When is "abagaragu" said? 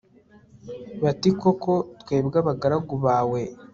2.43-2.93